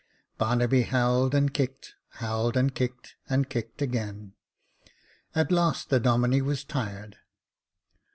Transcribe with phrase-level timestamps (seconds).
[0.39, 4.33] Barnaby howled and kicked, howled and kicked, and kicked again.
[5.35, 7.17] At last the Domine was tired.